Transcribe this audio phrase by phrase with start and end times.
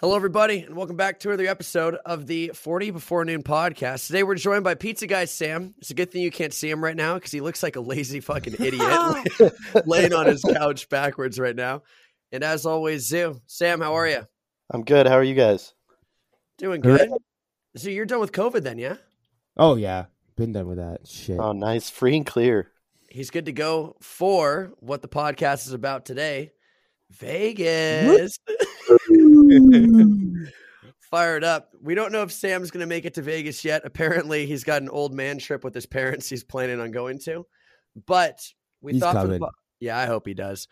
[0.00, 4.06] Hello, everybody, and welcome back to another episode of the 40 Before Noon podcast.
[4.06, 5.74] Today, we're joined by Pizza Guy Sam.
[5.76, 7.82] It's a good thing you can't see him right now because he looks like a
[7.82, 9.52] lazy fucking idiot
[9.86, 11.82] laying on his couch backwards right now.
[12.32, 13.42] And as always, Zoo.
[13.46, 14.26] Sam, how are you?
[14.70, 15.06] I'm good.
[15.06, 15.74] How are you guys?
[16.56, 17.10] Doing good.
[17.76, 18.96] So, you're done with COVID then, yeah?
[19.58, 21.38] Oh yeah, been done with that shit.
[21.38, 21.90] Oh, nice.
[21.90, 22.70] Free and clear.
[23.10, 26.52] He's good to go for what the podcast is about today
[27.10, 28.38] Vegas.
[31.10, 31.70] Fired up.
[31.82, 33.82] We don't know if Sam's going to make it to Vegas yet.
[33.84, 37.46] Apparently, he's got an old man trip with his parents he's planning on going to.
[38.06, 38.40] But
[38.80, 39.50] we He's thought, po-
[39.80, 40.68] yeah, I hope he does.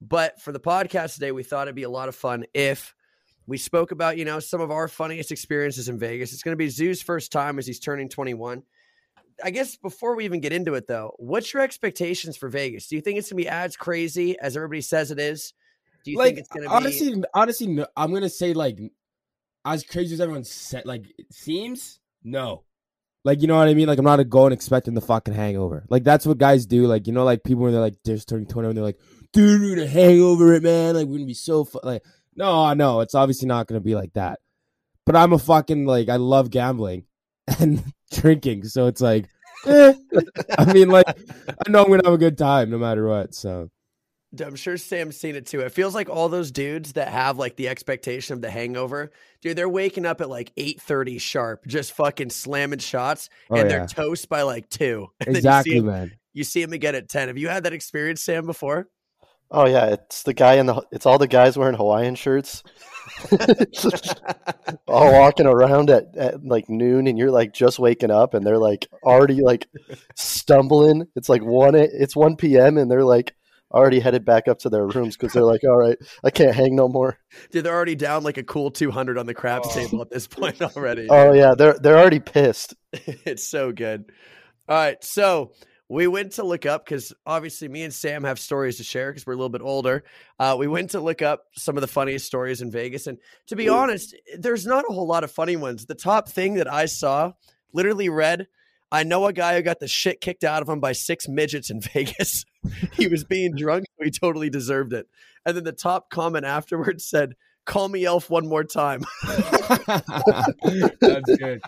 [0.00, 2.94] But for the podcast today, we thought it'd be a lot of fun if
[3.46, 6.32] we spoke about, you know, some of our funniest experiences in Vegas.
[6.32, 8.62] It's going to be Zoo's first time as he's turning 21.
[9.42, 12.88] I guess before we even get into it, though, what's your expectations for Vegas?
[12.88, 15.52] Do you think it's going to be as crazy as everybody says it is?
[16.04, 16.66] Do you like think it's to be?
[16.66, 18.78] honestly, honestly, no, I'm gonna say like
[19.64, 21.98] as crazy as everyone said, like it seems.
[22.22, 22.64] No,
[23.24, 23.86] like you know what I mean.
[23.86, 25.84] Like I'm not going expecting the fucking hangover.
[25.90, 26.86] Like that's what guys do.
[26.86, 28.98] Like you know, like people when they're like they're just turning 21, they're like,
[29.32, 30.94] dude, we're gonna hangover it, man.
[30.94, 31.80] Like we're gonna be so fu-.
[31.82, 32.02] like.
[32.36, 34.38] No, no, it's obviously not gonna be like that.
[35.04, 37.04] But I'm a fucking like I love gambling
[37.58, 39.28] and drinking, so it's like.
[39.66, 39.92] eh.
[40.58, 43.34] I mean, like, I know I'm gonna have a good time no matter what.
[43.34, 43.70] So
[44.38, 45.60] I'm sure Sam's seen it too.
[45.60, 49.10] It feels like all those dudes that have like the expectation of the hangover,
[49.42, 53.78] dude, they're waking up at like 8:30 sharp, just fucking slamming shots, Oh, and yeah.
[53.78, 55.08] they're toast by like two.
[55.26, 56.12] And exactly, you see, 'em- man.
[56.32, 57.28] you see him again at 10.
[57.28, 58.88] Have you had that experience, Sam, before?
[59.52, 60.80] Oh yeah, it's the guy in the.
[60.92, 62.62] It's all the guys wearing Hawaiian shirts,
[64.86, 68.58] all walking around at, at like noon, and you're like just waking up, and they're
[68.58, 69.66] like already like
[70.14, 71.06] stumbling.
[71.16, 71.74] It's like one.
[71.74, 72.78] It's one p.m.
[72.78, 73.34] and they're like
[73.72, 76.74] already headed back up to their rooms because they're like, all right, I can't hang
[76.76, 77.18] no more.
[77.50, 79.74] Dude, they're already down like a cool 200 on the craps Oh.
[79.74, 81.06] table at this point already.
[81.10, 82.74] Oh yeah, they're they're already pissed.
[82.92, 84.10] it's so good.
[84.68, 85.52] All right, so
[85.88, 89.26] we went to look up because obviously me and Sam have stories to share because
[89.26, 90.04] we're a little bit older.
[90.38, 93.56] Uh, we went to look up some of the funniest stories in Vegas, and to
[93.56, 95.86] be honest, there's not a whole lot of funny ones.
[95.86, 97.32] The top thing that I saw
[97.72, 98.46] literally read.
[98.92, 101.70] I know a guy who got the shit kicked out of him by six midgets
[101.70, 102.44] in Vegas.
[102.92, 105.06] he was being drunk, so he totally deserved it.
[105.44, 107.34] And then the top comment afterwards said,
[107.64, 111.62] "Call me Elf one more time." That's good.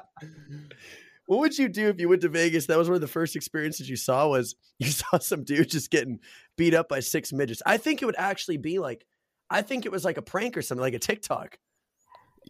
[1.26, 2.66] What would you do if you went to Vegas?
[2.66, 5.90] That was one of the first experiences you saw was you saw some dude just
[5.90, 6.20] getting
[6.56, 7.62] beat up by six midgets.
[7.64, 9.06] I think it would actually be like,
[9.48, 11.58] I think it was like a prank or something, like a TikTok.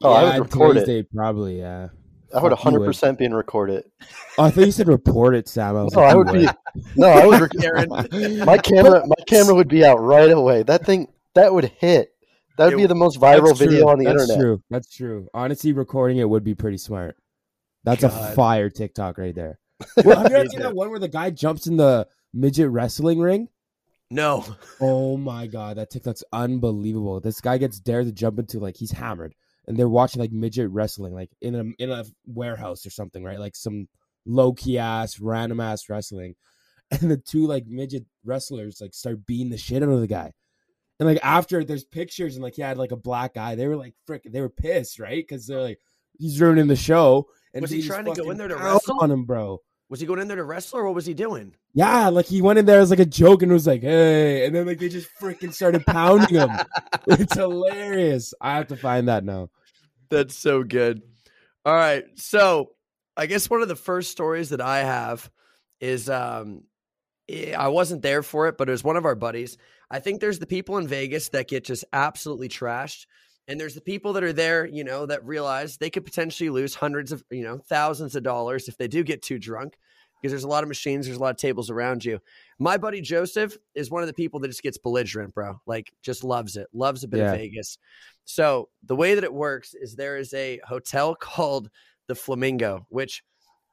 [0.01, 1.15] Oh, I would in record today's it.
[1.15, 1.89] probably, yeah.
[2.35, 3.91] I would 100 percent be and record it.
[4.39, 5.77] Oh, I thought you said report it, Sam.
[5.77, 6.49] I was No, like, I you would be.
[6.97, 7.41] No, I would.
[7.41, 7.89] Rec- Aaron,
[8.47, 10.63] my camera, my camera would be out right away.
[10.63, 12.11] That thing, that would hit.
[12.59, 13.89] That would It- be the most viral video true.
[13.91, 14.19] on the internet.
[14.29, 14.41] That's internet.
[14.41, 14.63] true.
[14.71, 15.29] That's true.
[15.35, 17.17] Honestly, recording it would be pretty smart.
[17.85, 18.33] That's God.
[18.33, 19.59] a fire TikTok right there.
[20.05, 23.19] Well, have you ever seen that one where the guy jumps in the midget wrestling
[23.21, 23.49] ring?
[24.11, 24.45] no.
[24.81, 27.19] Oh my god, that TikTok's unbelievable.
[27.21, 29.35] This guy gets dared to jump into like he's hammered,
[29.67, 33.39] and they're watching like midget wrestling, like in a in a warehouse or something, right?
[33.39, 33.89] Like some
[34.27, 36.35] low key ass, random ass wrestling,
[36.91, 40.33] and the two like midget wrestlers like start beating the shit out of the guy,
[40.99, 43.77] and like after there's pictures and like he had like a black eye, they were
[43.77, 45.25] like frick, they were pissed, right?
[45.27, 45.79] Because they're like
[46.19, 47.29] he's ruining the show.
[47.55, 48.99] And Was he trying to go in there to wrestle?
[49.01, 49.61] on him, bro?
[49.93, 51.53] Was he going in there to wrestle or what was he doing?
[51.75, 54.55] Yeah, like he went in there as like a joke and was like, "Hey," and
[54.55, 56.49] then like they just freaking started pounding him.
[57.09, 58.33] It's hilarious.
[58.41, 59.51] I have to find that now.
[60.09, 61.03] That's so good.
[61.67, 62.07] All right.
[62.15, 62.71] So
[63.19, 65.31] I guess one of the first stories that I have
[65.79, 66.63] is um
[67.31, 69.59] I wasn't there for it, but it was one of our buddies.
[69.91, 73.05] I think there's the people in Vegas that get just absolutely trashed.
[73.49, 76.75] And there's the people that are there, you know, that realize they could potentially lose
[76.75, 79.77] hundreds of, you know, thousands of dollars if they do get too drunk
[80.21, 82.21] because there's a lot of machines, there's a lot of tables around you.
[82.61, 85.61] My buddy Joseph is one of the people that just gets belligerent, bro.
[85.67, 87.33] Like just loves it, loves a bit Yeah.
[87.33, 87.79] of Vegas.
[88.25, 91.69] So the way that it works is there is a hotel called
[92.07, 93.25] the Flamingo, which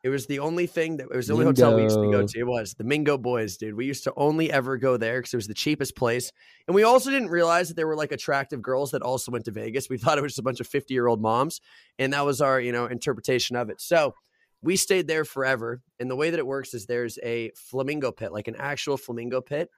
[0.01, 2.25] it was the only thing that it was the only hotel we used to go
[2.25, 2.39] to.
[2.39, 3.75] It was the Mingo Boys, dude.
[3.75, 6.31] We used to only ever go there because it was the cheapest place.
[6.67, 9.51] And we also didn't realize that there were like attractive girls that also went to
[9.51, 9.89] Vegas.
[9.89, 11.59] We thought it was just a bunch of 50 year old moms.
[11.97, 13.81] And that was our, you know, interpretation of it.
[13.81, 14.13] So
[14.61, 15.81] we stayed there forever.
[15.99, 19.41] And the way that it works is there's a flamingo pit, like an actual flamingo
[19.41, 19.69] pit,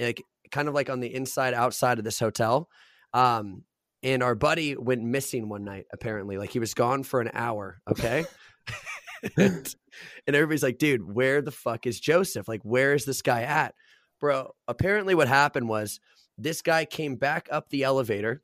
[0.00, 2.68] like kind of like on the inside outside of this hotel.
[3.14, 3.62] Um,
[4.02, 6.36] and our buddy went missing one night, apparently.
[6.36, 7.80] Like he was gone for an hour.
[7.88, 8.24] Okay.
[9.36, 9.74] and,
[10.26, 12.48] everybody's like, dude, where the fuck is Joseph?
[12.48, 13.74] Like, where is this guy at?
[14.20, 16.00] Bro, apparently what happened was
[16.36, 18.42] this guy came back up the elevator,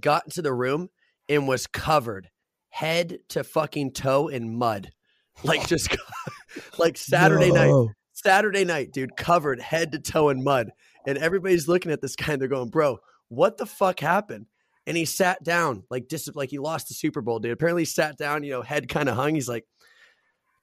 [0.00, 0.90] got into the room,
[1.28, 2.30] and was covered
[2.68, 4.90] head to fucking toe in mud.
[5.42, 5.88] Like just
[6.78, 7.88] like Saturday night.
[8.12, 10.70] Saturday night, dude, covered head to toe in mud.
[11.08, 12.98] And everybody's looking at this guy and they're going, bro,
[13.28, 14.46] what the fuck happened?
[14.86, 17.52] And he sat down, like dis- like he lost the Super Bowl, dude.
[17.52, 19.34] Apparently he sat down, you know, head kind of hung.
[19.34, 19.64] He's like,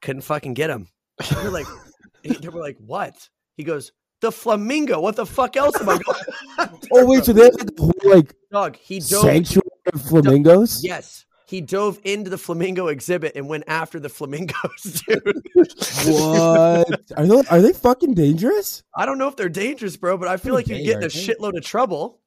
[0.01, 0.87] couldn't fucking get him.
[1.31, 1.67] They're like,
[2.23, 3.29] they were like, what?
[3.57, 3.91] He goes,
[4.21, 5.01] the flamingo.
[5.01, 6.19] What the fuck else am I going?
[6.93, 8.75] Oh wait, so there's like a like dog.
[8.75, 9.21] He dove.
[9.21, 10.83] sanctuary of flamingos.
[10.83, 14.53] Yes, he dove into the flamingo exhibit and went after the flamingos,
[15.07, 15.41] dude.
[15.55, 17.41] What are they?
[17.49, 18.83] Are they fucking dangerous?
[18.95, 21.03] I don't know if they're dangerous, bro, but I feel like you dang, get in
[21.03, 22.20] a shitload of trouble.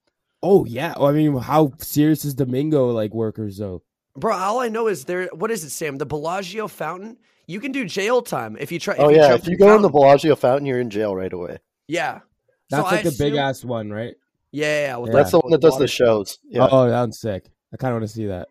[0.45, 0.93] Oh yeah.
[0.99, 3.83] Well, I mean, how serious is Domingo like workers though?
[4.15, 5.29] Bro, all I know is there.
[5.33, 5.97] What is it, Sam?
[5.97, 7.17] The Bellagio fountain.
[7.47, 8.95] You can do jail time if you try.
[8.97, 9.89] Oh if yeah, jump if you go in the.
[9.89, 11.59] Bellagio fountain, you're in jail right away.
[11.89, 12.21] yeah.
[12.71, 14.15] So That's I like the big assume- ass one, right?
[14.53, 15.17] Yeah, yeah, yeah, with Yeah.
[15.19, 16.39] That's the one that does the shows.
[16.49, 16.69] Yeah.
[16.71, 17.51] Oh, that sounds sick.
[17.73, 18.49] I kind of want to see that.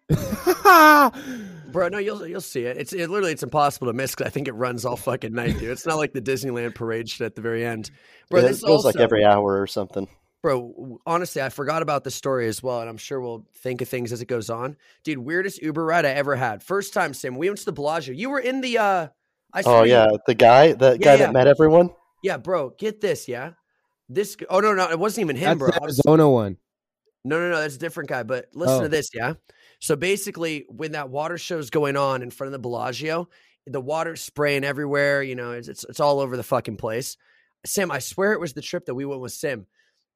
[1.72, 2.78] Bro, no, you'll you'll see it.
[2.78, 5.58] It's it, literally it's impossible to miss because I think it runs all fucking night,
[5.60, 5.72] dude.
[5.72, 7.90] It's not like the Disneyland parade shit at the very end.
[8.30, 10.08] Bro, Yeah, this it goes like every hour or something.
[10.44, 13.88] Bro, honestly, I forgot about the story as well, and I'm sure we'll think of
[13.88, 14.76] things as it goes on.
[15.06, 16.62] Dude, weirdest Uber ride I ever had.
[16.62, 17.38] First time, Sim.
[17.38, 18.14] We went to the Bellagio.
[18.14, 19.08] You were in the uh
[19.54, 21.18] I Oh swear you- yeah, the guy, the Yeah, guy yeah.
[21.18, 21.92] that met everyone.
[22.24, 23.52] Yeah, bro, get this, yeah.
[24.10, 25.68] This oh no, no, it wasn't even him, That's bro.
[25.72, 26.58] the Arizona one.
[27.24, 28.24] No, no, no, that's a different guy.
[28.24, 28.82] But listen Oh.
[28.84, 29.36] to this, yeah.
[29.80, 33.30] So basically, when that water show's going on in front of the Bellagio,
[33.66, 35.24] the water's spraying everywhere.
[35.24, 37.16] You know, it's, it's it's all over the fucking place.
[37.66, 39.68] Sim, I swear it was the trip that we went with Sim.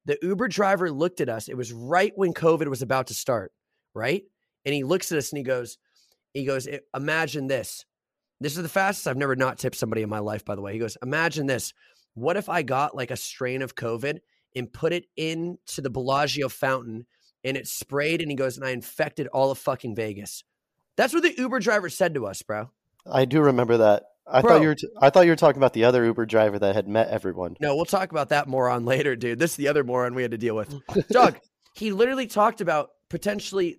[0.08, 1.48] The Uber driver looked at us.
[1.48, 3.52] It was right when COVID was about to start,
[3.94, 4.24] right?
[4.64, 5.76] And he looks at us and he goes,
[6.32, 6.66] he goes,
[6.96, 7.84] imagine this.
[8.40, 10.72] This is the fastest I've never not tipped somebody in my life, by the way.
[10.72, 11.74] He goes, imagine this.
[12.14, 14.20] What if I got like a strain of COVID
[14.56, 17.06] and put it into the Bellagio fountain
[17.44, 20.42] and it sprayed and he goes, and I infected all of fucking Vegas.
[20.96, 22.70] That's what the Uber driver said to us, bro.
[23.06, 24.04] I do remember that.
[24.30, 24.50] I Bro.
[24.50, 24.74] thought you were.
[24.74, 27.56] T- I thought you were talking about the other Uber driver that had met everyone.
[27.60, 29.38] No, we'll talk about that moron later, dude.
[29.38, 30.74] This is the other moron we had to deal with.
[31.08, 31.38] Doug,
[31.74, 33.78] he literally talked about potentially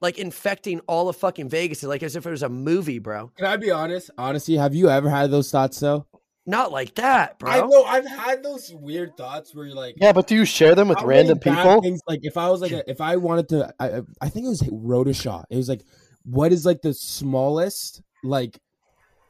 [0.00, 3.32] like infecting all of fucking Vegas, like as if it was a movie, bro.
[3.36, 4.10] Can I be honest?
[4.16, 6.06] Honestly, have you ever had those thoughts though?
[6.46, 7.50] Not like that, bro.
[7.50, 10.74] I know I've had those weird thoughts where you're like, Yeah, but do you share
[10.74, 11.82] them with how many random bad people?
[11.82, 14.48] Things, like if I was like, a, if I wanted to, I, I think it
[14.48, 15.44] was Rotashot.
[15.50, 15.84] It was like,
[16.24, 18.58] what is like the smallest like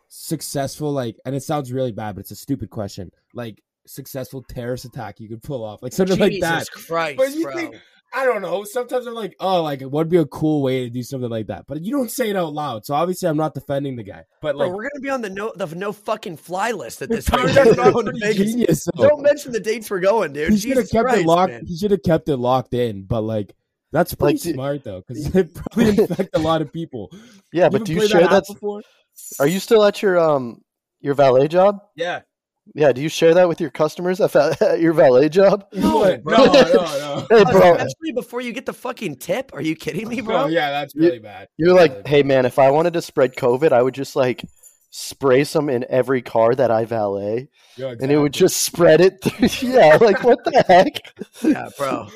[0.08, 3.10] successful like, and it sounds really bad, but it's a stupid question.
[3.34, 6.66] Like successful terrorist attack you could pull off, like something like that.
[6.70, 7.54] Christ, But you bro.
[7.54, 7.76] think-
[8.14, 8.64] I don't know.
[8.64, 11.48] Sometimes I'm like, oh, like what would be a cool way to do something like
[11.48, 11.66] that?
[11.68, 14.24] But you don't say it out loud, so obviously I'm not defending the guy.
[14.40, 17.10] But Bro, like, we're gonna be on the no the no fucking fly list at
[17.10, 17.54] this time rate.
[17.54, 18.52] that's We're not going to pretty Vegas.
[18.52, 18.88] genius.
[18.96, 19.08] though.
[19.10, 20.52] Don't mention the dates we're going, dude.
[20.52, 21.52] he should have kept Christ, it locked.
[21.52, 21.66] man.
[21.66, 23.02] He should have kept it locked in.
[23.02, 23.54] But like,
[23.92, 27.12] that's pretty Like, smart though, because it probably infect a lot of people.
[27.52, 28.44] Yeah, You but do you share app that?
[28.48, 28.80] before?
[29.40, 30.62] Are you still at your um
[31.00, 31.80] your valet job?
[31.96, 32.20] Yeah.
[32.74, 35.66] Yeah, do you share that with your customers at, at your valet job?
[35.72, 36.22] No, What?
[36.22, 36.36] bro.
[36.36, 37.26] no, no, no.
[37.30, 39.52] Hey, bro, Especially before you get the fucking tip.
[39.54, 40.36] Are you kidding me, bro?
[40.44, 41.48] Bro, yeah, that's really bad.
[41.56, 44.44] you're Really like, hey man, if I wanted to spread COVID, I would just like
[44.90, 49.22] spray some in every car that I valet, Yo, and it would just spread it.
[49.22, 51.00] Through, yeah, like what the heck?
[51.42, 52.08] Yeah, bro.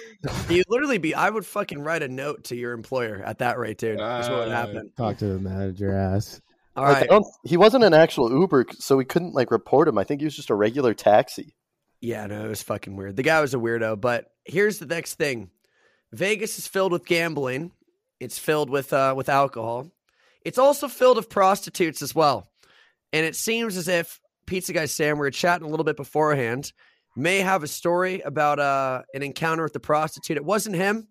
[0.49, 1.15] You literally be.
[1.15, 3.99] I would fucking write a note to your employer at that rate, dude.
[3.99, 4.91] That's what would Uh, happen.
[4.97, 6.41] Talk to the manager ass.
[6.76, 7.10] All Like, I right.
[7.10, 9.98] don't- he wasn't an actual Uber, so we couldn't like report him.
[9.98, 11.55] I think he was just a regular taxi.
[12.00, 13.17] Yeah, no, it was fucking weird.
[13.17, 14.00] The guy was a weirdo.
[14.00, 15.50] But here's the next thing:
[16.12, 17.72] Vegas is filled with gambling.
[18.20, 19.91] It's filled with uh, with alcohol.
[20.44, 22.48] It's also filled with prostitutes as well.
[23.12, 26.72] And it seems as if Pizza Guy Sam, we were chatting a little bit beforehand,
[27.14, 30.36] may have a story about uh, an encounter with the prostitute.
[30.38, 31.06] It wasn't him,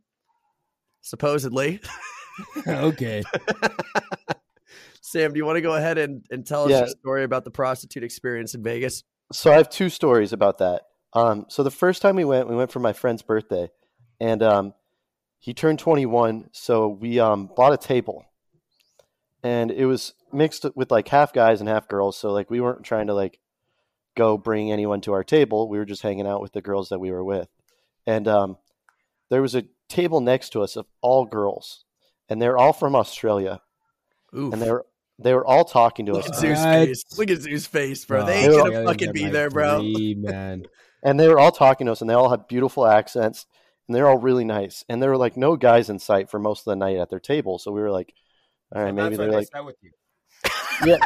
[1.01, 1.79] supposedly.
[2.67, 3.23] okay.
[5.01, 6.79] Sam, do you want to go ahead and, and tell us Yeah.
[6.79, 9.03] your story about the prostitute experience in Vegas?
[9.33, 10.83] So I have two stories about that.
[11.13, 13.69] Um, so the first time we went, we went for my friend's birthday,
[14.19, 14.73] and um,
[15.39, 16.49] he turned 21.
[16.53, 18.25] So we um, bought a table,
[19.43, 22.15] and it was mixed with like half guys and half girls.
[22.17, 23.39] So like we weren't trying to like
[24.15, 25.67] go bring anyone to our table.
[25.67, 27.49] We were just hanging out with the girls that we were with,
[28.05, 28.57] and um,
[29.29, 31.83] there was a table next to us of all girls,
[32.29, 33.61] and they're all from Australia,
[34.37, 34.53] Oof.
[34.53, 34.85] and they were
[35.23, 36.29] they were all talking to Look us.
[36.29, 37.03] at Zeus' face.
[37.17, 38.21] Look at Zeus' face, bro.
[38.21, 38.63] Oh, they ain't Bro.
[38.71, 39.79] gonna fucking get be my there, bro.
[39.81, 40.63] dream, man.
[41.03, 43.45] and they were all talking to us and they all had beautiful accents
[43.87, 46.59] and they're all really nice and there were like no guys in sight for most
[46.61, 48.13] of the night at their table so we were like
[48.73, 49.91] all right maybe they're like sat with you.
[50.85, 50.97] yeah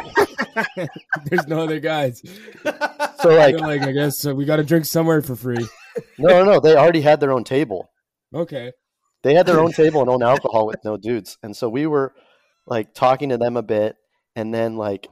[1.24, 2.22] There's no other guys.
[3.20, 5.66] so like like, I guess uh, we got to drink somewhere for free.
[6.18, 7.90] no no no they already had their own table
[8.34, 8.72] Okay.
[9.22, 12.12] They had their own table and own alcohol with no dudes, and so we were
[12.66, 13.96] like talking to them a bit,
[14.36, 15.08] and then like,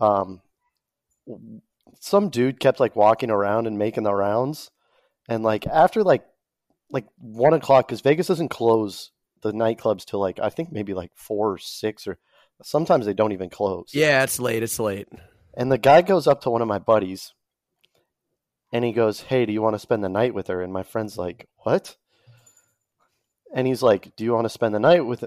[0.00, 0.40] um,
[2.00, 4.70] some dude kept like walking around and making the rounds,
[5.28, 6.24] and like after like
[6.90, 9.10] like one o'clock because Vegas doesn't close
[9.42, 12.18] the nightclubs till like I think maybe like four or six or
[12.62, 13.90] sometimes they don't even close.
[13.92, 14.62] Yeah, it's late.
[14.62, 15.08] It's late.
[15.54, 17.34] And the guy goes up to one of my buddies
[18.72, 20.62] and he goes, Hey, do you want to spend the night with her?
[20.62, 21.96] And my friend's like, What?
[23.54, 25.24] And he's like, Do you want to spend the night with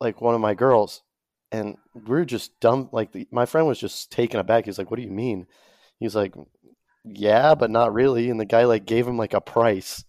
[0.00, 1.02] like one of my girls?
[1.54, 2.88] And we are just dumb.
[2.90, 4.64] Like, the, my friend was just taken aback.
[4.64, 5.46] He's like, What do you mean?
[6.00, 6.34] He's like,
[7.04, 8.28] Yeah, but not really.
[8.28, 10.04] And the guy like gave him like a price.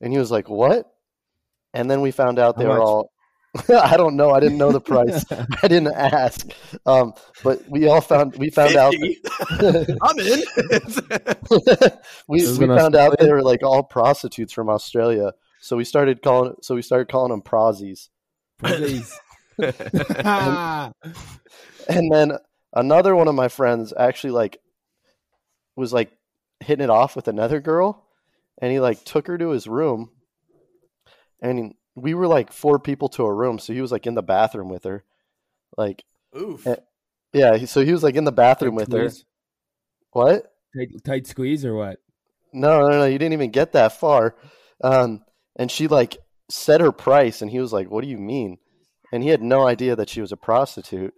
[0.00, 0.90] And he was like, What?
[1.74, 3.12] And then we found out they were all
[3.68, 4.30] I don't know.
[4.30, 5.24] I didn't know the price.
[5.62, 6.48] I didn't ask.
[6.86, 7.12] Um,
[7.44, 8.78] but we all found we found 50.
[8.78, 8.94] out.
[10.02, 10.42] I'm in.
[12.28, 15.32] we we found out they were like all prostitutes from Australia.
[15.60, 16.54] So we started calling.
[16.62, 18.08] So we started calling them prozzies.
[19.58, 20.94] And,
[21.88, 22.32] and then
[22.72, 24.60] another one of my friends actually like
[25.76, 26.10] was like
[26.60, 28.06] hitting it off with another girl,
[28.60, 30.10] and he like took her to his room,
[31.40, 34.22] and we were like four people to a room, so he was like in the
[34.22, 35.04] bathroom with her,
[35.76, 36.04] like,
[36.36, 36.76] oof, eh,
[37.32, 37.64] yeah.
[37.64, 39.18] So he was like in the bathroom tight with squeeze.
[39.20, 39.24] her.
[40.12, 40.52] What?
[40.76, 41.98] Tight, tight squeeze or what?
[42.52, 43.04] No, no, no.
[43.04, 44.36] You didn't even get that far.
[44.82, 45.22] Um,
[45.56, 48.58] and she like said her price, and he was like, "What do you mean?"
[49.12, 51.14] And he had no idea that she was a prostitute.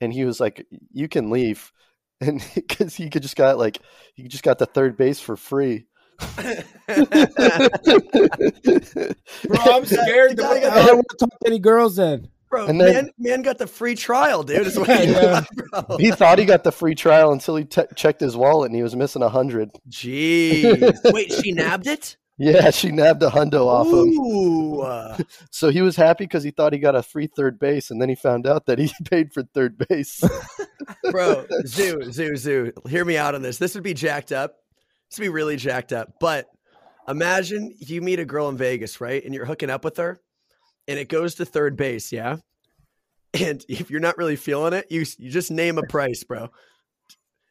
[0.00, 1.72] And he was like, "You can leave,"
[2.20, 3.78] and because he could just got like
[4.14, 5.86] he just got the third base for free.
[6.36, 6.56] Bro,
[9.66, 10.40] I'm scared.
[10.40, 12.28] I don't want to talk to any girls then.
[12.50, 14.66] Bro, and then, man, man got the free trial, dude.
[14.66, 15.42] Is what he, yeah.
[15.72, 18.76] got, he thought he got the free trial until he te- checked his wallet and
[18.76, 19.70] he was missing a hundred.
[19.88, 21.12] Jeez.
[21.12, 22.18] Wait, she nabbed it?
[22.38, 25.26] Yeah, she nabbed a hundo off him.
[25.50, 28.08] so he was happy because he thought he got a free third base, and then
[28.08, 30.22] he found out that he paid for third base.
[31.10, 33.58] Bro, Zoo, Zoo, Zoo, hear me out on this.
[33.58, 34.56] This would be jacked up
[35.10, 36.14] This would be really jacked up.
[36.20, 36.46] But
[37.06, 39.24] imagine you meet a girl in Vegas, right?
[39.24, 40.20] And you're hooking up with her
[40.88, 42.36] and it goes to third base, yeah?
[43.34, 46.50] And if you're not really feeling it, you you just name a price, bro.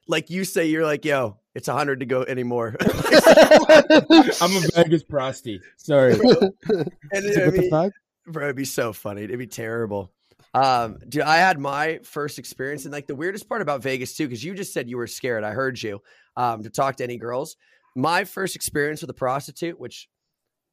[0.07, 5.03] Like you say you're like, "Yo, it's a 100 to go anymore." I'm a Vegas
[5.03, 5.61] prosty.
[5.77, 6.15] Sorry.
[6.15, 6.51] Bro.
[7.13, 7.91] And I mean,
[8.27, 9.23] bro, it'd be so funny.
[9.23, 10.11] It'd be terrible.
[10.53, 14.27] Um, dude, I had my first experience, and like the weirdest part about Vegas too,
[14.27, 15.43] because you just said you were scared.
[15.43, 16.01] I heard you
[16.35, 17.57] um, to talk to any girls.
[17.95, 20.09] My first experience with a prostitute, which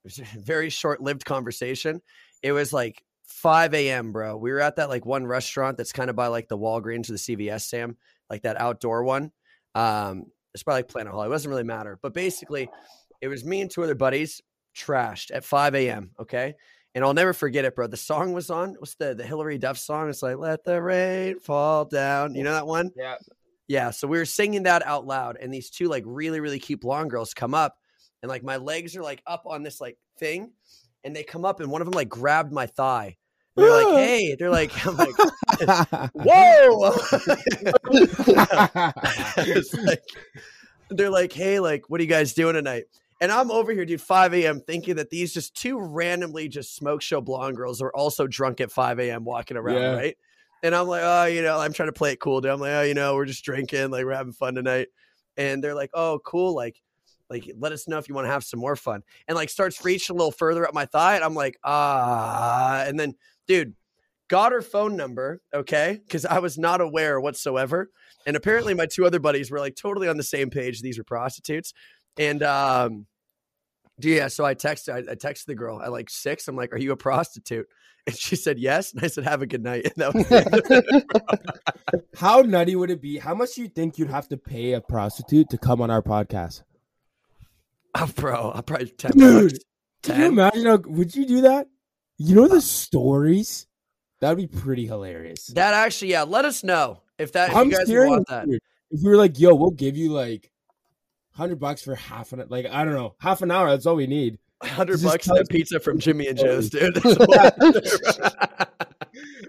[0.05, 2.01] was a very short lived conversation,
[2.43, 4.37] it was like 5 a.m., bro.
[4.37, 7.13] We were at that like one restaurant that's kind of by like the Walgreens or
[7.13, 7.97] the CVS, Sam,
[8.31, 9.33] like that outdoor one.
[9.75, 10.27] Um,
[10.59, 11.23] it's probably like Planet Hall.
[11.23, 11.99] It doesn't really matter.
[12.03, 12.69] But basically,
[13.21, 14.43] it was me and two other buddies
[14.77, 16.11] trashed at 5 a.m.
[16.19, 16.55] Okay.
[16.97, 17.87] And I'll never forget it, bro.
[17.87, 18.75] The song was on.
[18.79, 20.09] What's the the Hilary Duff song?
[20.09, 22.91] It's like "Let the rain fall down." You know that one?
[22.97, 23.15] Yeah.
[23.69, 23.91] Yeah.
[23.91, 27.11] So we were singing that out loud, and these two like really really cute blonde
[27.11, 27.77] girls come up,
[28.23, 30.51] and like my legs are like up on this like thing,
[31.05, 33.18] and they come up, and one of them like grabbed my thigh.
[33.59, 35.17] They're like, "Hey!" They're like, "I'm like,
[36.15, 36.95] whoa!"
[39.85, 40.03] like,
[40.91, 42.85] they're like, "Hey, like, what are you guys doing tonight?"
[43.21, 44.61] And I'm over here, dude, 5 a.m.
[44.61, 48.71] thinking that these just two randomly just smoke show blonde girls are also drunk at
[48.71, 49.25] 5 a.m.
[49.25, 49.97] walking around, yeah.
[49.97, 50.17] right?
[50.63, 52.53] And I'm like, oh, you know, I'm trying to play it cool, dude.
[52.53, 54.89] I'm like, oh, you know, we're just drinking, like we're having fun tonight.
[55.37, 56.81] And they're like, oh, cool, like,
[57.31, 59.03] like let us know if you want to have some more fun.
[59.27, 62.85] And like starts reaching a little further up my thigh, and I'm like, ah.
[62.87, 63.15] And then,
[63.49, 63.75] dude,
[64.29, 67.91] got her phone number, okay, because I was not aware whatsoever.
[68.27, 70.83] And apparently, my two other buddies were like totally on the same page.
[70.83, 71.73] These were prostitutes.
[72.19, 73.07] And um,
[73.99, 76.47] yeah, so I texted I, I texted the girl at like six.
[76.47, 77.67] I'm like, "Are you a prostitute?"
[78.07, 78.93] And she said yes.
[78.93, 80.15] And I said, "Have a good night." And that
[81.93, 83.19] was How nutty would it be?
[83.19, 86.03] How much do you think you'd have to pay a prostitute to come on our
[86.03, 86.63] podcast?
[87.95, 89.13] Oh, bro, I'll probably ten.
[89.13, 89.65] Dude, bucks.
[90.03, 90.15] 10?
[90.15, 90.67] can you imagine?
[90.67, 91.67] How, would you do that?
[92.19, 93.67] You know the stories.
[94.21, 95.47] That'd be pretty hilarious.
[95.49, 96.25] That actually, yeah.
[96.25, 97.51] Let us know if that.
[97.51, 98.49] If I'm you guys want that.
[98.91, 100.51] If we were like, "Yo, we'll give you like
[101.33, 103.71] hundred bucks for half an like I don't know half an hour.
[103.71, 104.39] That's all we need.
[104.63, 106.97] Hundred bucks and a pizza from Jimmy and Joe's, dude.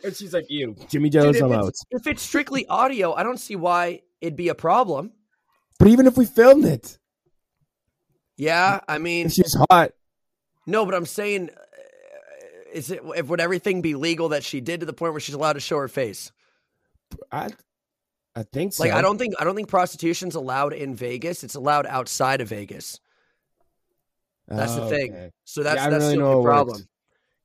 [0.03, 3.23] and she's like, "You, Jimmy Joe's, dude, if I'm out." If it's strictly audio, I
[3.23, 5.13] don't see why it'd be a problem.
[5.79, 6.99] But even if we filmed it,
[8.37, 9.93] yeah, I mean, she's hot.
[10.67, 11.61] No, but I'm saying, uh,
[12.73, 15.35] is it if would everything be legal that she did to the point where she's
[15.35, 16.31] allowed to show her face?
[17.31, 17.49] I
[18.35, 18.83] I think so.
[18.83, 21.43] Like I don't think I don't think prostitution's allowed in Vegas.
[21.43, 22.99] It's allowed outside of Vegas.
[24.47, 25.11] That's the Oh, thing.
[25.13, 25.31] okay.
[25.45, 26.75] So that's I don't that's really the only problem.
[26.77, 26.87] works.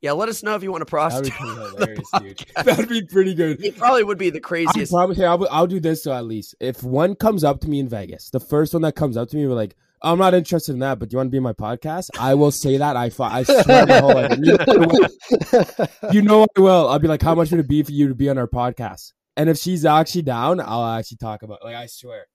[0.00, 1.32] Yeah, let us know if you want to be prostitute.
[1.38, 1.98] the dude.
[2.14, 2.64] podcast.
[2.64, 3.64] That'd be pretty good.
[3.64, 4.92] It probably would be the I craziest.
[4.92, 6.54] promise you, I'll, I'll do this so at least.
[6.60, 9.36] If one comes up to me in Vegas, the first one that comes up to
[9.36, 11.42] me, we're like, I'm not interested in that, but do you want to be in
[11.42, 12.10] my podcast?
[12.18, 12.96] I will say that.
[12.96, 14.38] I, I swear my whole life.
[14.38, 16.12] You know, I will.
[16.12, 16.88] you know I will.
[16.88, 19.12] I'll be like, how much would it be for you to be on our podcast?
[19.36, 21.64] And if she's actually down, I'll actually talk about.
[21.64, 22.26] Like I swear.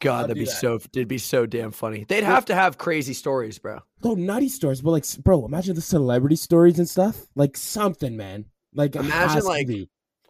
[0.00, 0.50] God, I'll that'd be that.
[0.50, 0.74] so.
[0.74, 2.04] It'd be so damn funny.
[2.06, 3.80] They'd have to have crazy stories, bro.
[4.02, 7.20] No nutty stories, but like, bro, imagine the celebrity stories and stuff.
[7.34, 8.46] Like something, man.
[8.74, 9.68] Like Imagine, like.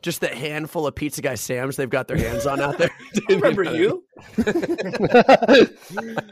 [0.04, 2.90] Just the handful of pizza guy Sam's they've got their hands on out there.
[3.30, 4.04] remember you.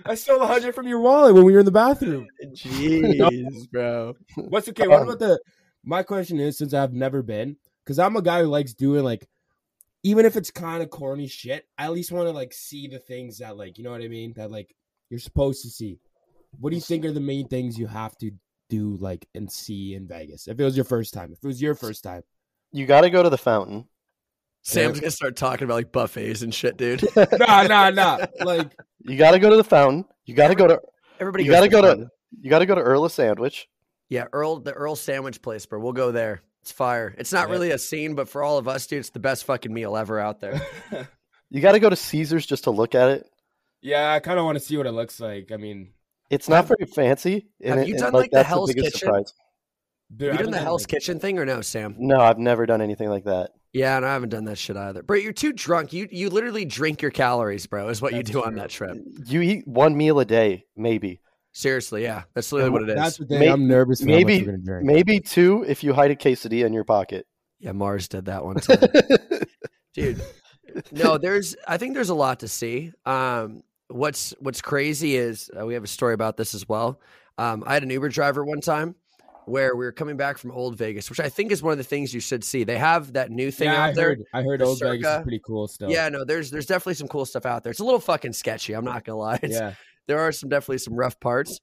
[0.04, 2.26] I stole a hundred from your wallet when we were in the bathroom.
[2.48, 4.14] Jeez, bro.
[4.36, 4.86] What's okay?
[4.86, 5.40] What um, about the?
[5.82, 9.26] My question is, since I've never been, because I'm a guy who likes doing like,
[10.02, 12.98] even if it's kind of corny shit, I at least want to like see the
[12.98, 14.34] things that like, you know what I mean?
[14.36, 14.76] That like
[15.08, 15.98] you're supposed to see.
[16.60, 18.32] What do you think are the main things you have to
[18.68, 20.46] do like and see in Vegas?
[20.46, 22.22] If it was your first time, if it was your first time,
[22.72, 23.86] you got to go to the fountain.
[24.62, 27.02] Sam's gonna start talking about like buffets and shit, dude.
[27.16, 28.26] nah, nah, nah.
[28.44, 30.04] Like, You got to go to the fountain.
[30.24, 30.80] You got to go to.
[31.18, 32.04] Everybody You got to go Fountain.
[32.06, 32.10] to.
[32.40, 33.68] You got to go to Earl of Sandwich.
[34.08, 35.80] Yeah, Earl, the Earl sandwich place, bro.
[35.80, 36.42] We'll go there.
[36.60, 37.14] It's fire.
[37.18, 37.52] It's not Yeah.
[37.54, 40.20] really a scene, but for all of us, dude, it's the best fucking meal ever
[40.20, 40.60] out there.
[41.50, 43.26] You got to go to Caesars just to look at it.
[43.82, 45.52] yeah, I kind of want to see what it looks like.
[45.52, 45.90] I mean,
[46.30, 47.48] It's not very fancy.
[47.62, 48.90] have and you done, and, like, the Hell's Kitchen?
[48.90, 49.34] surprise.
[50.16, 51.94] Dude, you done the Hell's like- Kitchen thing or no, Sam?
[51.98, 53.50] No, I've never done anything like that.
[53.72, 55.02] Yeah, and I haven't done that shit either.
[55.02, 55.92] Bro, you're too drunk.
[55.94, 57.88] You you literally drink your calories, bro.
[57.88, 58.98] Is what you That's do on that trip.
[59.26, 61.20] You eat one meal a day, maybe,
[61.54, 63.16] Seriously, yeah, that's literally what it That's is.
[63.18, 63.40] the thing.
[63.40, 64.00] May- I'm nervous.
[64.00, 64.86] For maybe- how much we're drink.
[64.86, 67.26] maybe two if you hide a quesadilla in your pocket.
[67.60, 68.78] Yeah, Mars did that one time,
[69.94, 70.20] dude.
[70.90, 71.54] No, there's.
[71.68, 72.92] I think there's a lot to see.
[73.06, 77.00] Um, what's What's crazy is uh, we have a story about this as well.
[77.38, 78.94] Um, I had an Uber driver one time
[79.46, 81.84] where we were coming back from Old Vegas, which I think is one of the
[81.84, 82.64] things you should see.
[82.64, 84.08] They have that new thing yeah, out I there.
[84.08, 84.22] heard.
[84.32, 85.90] I heard Old Vegas is pretty cool stuff.
[85.90, 87.70] Yeah, no, there's there's definitely some cool stuff out there.
[87.70, 88.74] It's a little fucking sketchy.
[88.74, 89.40] I'm not gonna lie.
[89.42, 89.74] It's, yeah.
[90.06, 91.60] there are some definitely some rough parts,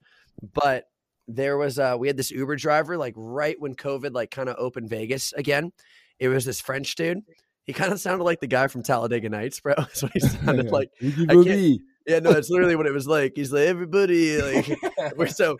[0.54, 0.84] but
[1.28, 4.56] there was uh we had this Uber driver like right when COVID like kind of
[4.58, 5.72] opened Vegas again.
[6.18, 7.20] It was this French dude.
[7.64, 9.74] He kind of sounded like the guy from Talladega Nights, bro.
[9.78, 10.90] That's what he sounded like.
[11.00, 11.80] Can't- Bobby.
[12.06, 13.34] Yeah, no, that's literally what it was like.
[13.36, 14.68] He's like, everybody, like,
[15.16, 15.58] we're so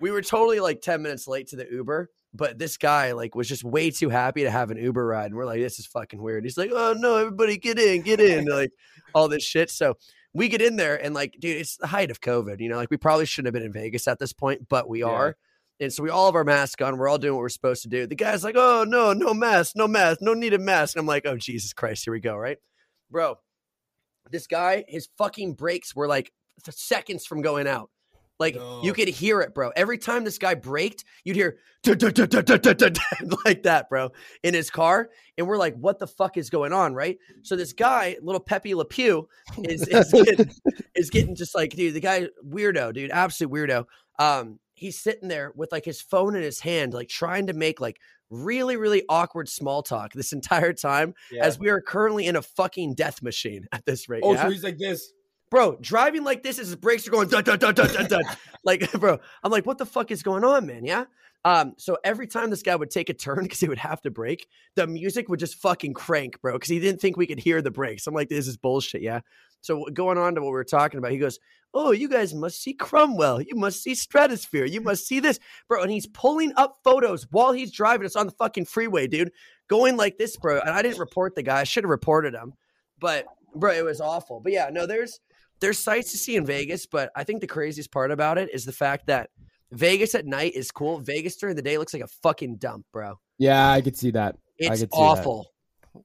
[0.00, 3.48] we were totally like 10 minutes late to the Uber, but this guy like was
[3.48, 5.26] just way too happy to have an Uber ride.
[5.26, 6.44] And we're like, this is fucking weird.
[6.44, 8.70] He's like, oh no, everybody get in, get in, like
[9.14, 9.70] all this shit.
[9.70, 9.96] So
[10.34, 12.60] we get in there and like, dude, it's the height of COVID.
[12.60, 15.00] You know, like we probably shouldn't have been in Vegas at this point, but we
[15.00, 15.06] Yeah.
[15.06, 15.36] are.
[15.80, 16.98] And so we all have our mask on.
[16.98, 18.06] We're all doing what we're supposed to do.
[18.06, 20.96] The guy's like, oh no, no mask, no mask, no need a mask.
[20.96, 22.58] And I'm like, oh Jesus Christ, here we go, right?
[23.10, 23.38] Bro,
[24.30, 26.32] this guy, his fucking brakes were like
[26.68, 27.90] seconds from going out.
[28.38, 28.82] Like No.
[28.84, 29.70] you could hear it, bro.
[29.76, 31.58] Every time this guy braked, you'd hear
[33.44, 34.10] like that, bro,
[34.42, 35.10] in his car.
[35.36, 37.18] And we're like, what the fuck is going on, right?
[37.42, 39.28] So this guy, little Pepe Le Pew,
[39.64, 40.50] is is getting,
[40.94, 43.84] is getting just like, dude, the guy weirdo, dude, absolute weirdo.
[44.18, 47.80] Um, he's sitting there with like his phone in his hand, like trying to make
[47.80, 51.44] like really, really awkward small talk this entire time Yeah.
[51.44, 54.22] as we are currently in a fucking death machine at this rate.
[54.24, 54.42] oh, yeah?
[54.42, 55.12] so he's like this.
[55.50, 58.24] Bro, driving like this as his brakes are going dun dun dun dun dun dun.
[58.64, 60.84] like, bro, I'm like, what the fuck is going on, man?
[60.84, 61.04] Yeah.
[61.44, 64.10] Um, so every time this guy would take a turn because he would have to
[64.10, 67.62] brake, the music would just fucking crank, bro, because he didn't think we could hear
[67.62, 68.06] the brakes.
[68.06, 69.20] I'm like, this is bullshit, yeah.
[69.60, 71.40] So going on to what we were talking about, he goes,
[71.74, 73.40] "Oh, you guys must see Cromwell.
[73.40, 74.66] You must see Stratosphere.
[74.66, 78.26] You must see this, bro." And he's pulling up photos while he's driving us on
[78.26, 79.32] the fucking freeway, dude,
[79.68, 80.60] going like this, bro.
[80.60, 81.60] And I didn't report the guy.
[81.60, 82.54] I should have reported him,
[83.00, 84.40] but bro, it was awful.
[84.40, 85.18] But yeah, no, there's
[85.60, 88.64] there's sights to see in Vegas, but I think the craziest part about it is
[88.64, 89.30] the fact that
[89.72, 90.98] Vegas at night is cool.
[90.98, 93.18] Vegas during the day looks like a fucking dump, bro.
[93.38, 94.36] Yeah, I could see that.
[94.36, 94.96] I It's could see that.
[94.96, 95.46] awful.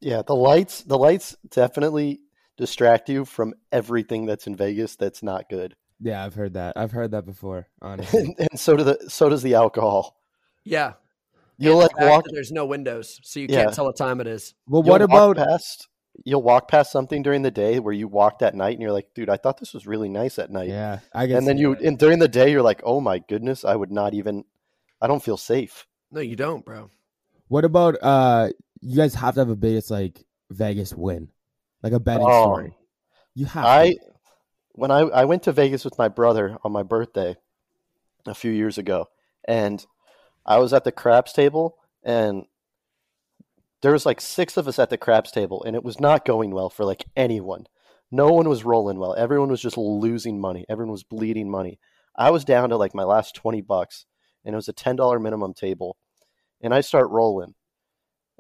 [0.02, 2.20] Yeah, the lights the lights definitely
[2.58, 5.76] distract you from everything that's in Vegas that's not good.
[6.00, 6.74] Yeah, I've heard that.
[6.76, 7.68] I've heard that before.
[7.82, 8.20] Honestly.
[8.22, 10.18] And, and so do the so does the alcohol.
[10.64, 10.94] Yeah.
[11.58, 13.64] You'll And like the fact walk that there's no windows, so you Yeah.
[13.64, 14.54] can't tell what time it is.
[14.68, 15.38] well, you'll what about?
[15.38, 15.88] past
[16.26, 19.14] you'll walk past something during the day where you walked at night and you're like,
[19.16, 20.70] dude, I thought this was really nice at night.
[20.70, 21.38] Yeah, I guess.
[21.40, 21.84] and then you that.
[21.84, 24.46] and during the day you're like, oh my goodness, I would not even
[25.02, 25.86] I don't feel safe.
[26.12, 26.90] No, you don't, bro.
[27.48, 27.96] What about?
[28.02, 28.50] Uh,
[28.82, 31.30] you guys have to have a biggest like Vegas win,
[31.82, 32.44] like a betting Oh.
[32.44, 32.74] story.
[33.36, 33.66] You have.
[33.66, 34.00] I to.
[34.74, 37.36] when I, I went to Vegas with my brother on my birthday
[38.28, 39.10] a few years ago,
[39.46, 39.86] and
[40.46, 42.46] I was at the craps table, and
[43.84, 46.52] there was like six of us at the craps table, and it was not going
[46.52, 47.68] well for like anyone.
[48.12, 49.14] No one was rolling well.
[49.16, 50.66] Everyone was just losing money.
[50.70, 51.80] Everyone was bleeding money.
[52.16, 54.06] I was down to like my last 20 bucks
[54.46, 55.98] and it was a $10 minimum table.
[56.62, 57.56] And I start rolling.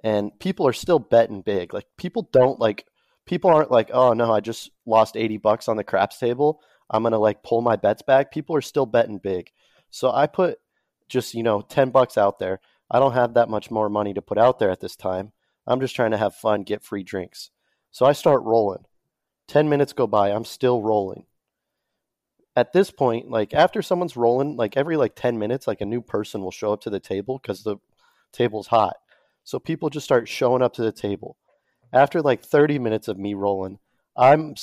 [0.03, 1.73] And people are still betting big.
[1.73, 2.86] Like people don't like
[3.25, 6.62] people aren't like, "Oh no, I just lost 80 bucks on the craps table.
[6.89, 9.51] I'm to like pull my bets back." People are still betting big.
[9.91, 10.58] So I put
[11.08, 12.60] just, you know, 10 bucks out there.
[12.93, 15.32] I don't have that much more money to put out there at this time.
[15.65, 17.49] I'm just trying to have fun, get free drinks.
[17.89, 18.86] So I start rolling.
[19.47, 21.25] 10 minutes go by, I'm still rolling.
[22.56, 26.01] At this point, like after someone's rolling, like every like 10 minutes, like a new
[26.01, 27.77] person will show up to the table because the
[28.32, 28.97] table's hot.
[29.43, 31.36] So people just start showing up to the table.
[31.91, 33.79] After like 30 minutes of me rolling,
[34.15, 34.53] I'm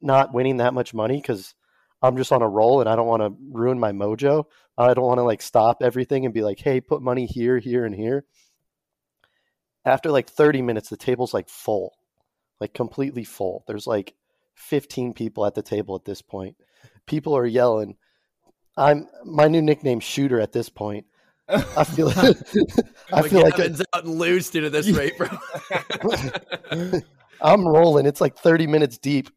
[0.00, 1.54] not winning that much money because
[2.06, 4.44] I'm just on a roll and I don't want to ruin my mojo.
[4.78, 7.84] I don't want to like stop everything and be like, hey, put money here, here,
[7.84, 8.24] and here.
[9.84, 11.94] After like 30 minutes, the table's like full,
[12.60, 13.64] like completely full.
[13.66, 14.14] There's like
[14.54, 16.56] 15 people at the table at this point.
[17.06, 17.96] People are yelling.
[18.76, 21.06] I'm my new nickname shooter at this point.
[21.48, 22.08] I feel
[23.12, 25.28] I feel like Gavin's out and loose to this rate, bro.
[27.40, 28.06] I'm rolling.
[28.06, 29.30] It's like 30 minutes deep.